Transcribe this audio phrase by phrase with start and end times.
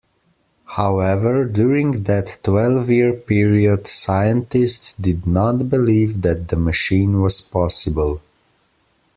[0.65, 8.19] However, during that twelve-year period scientists did not believe that the machine was possible.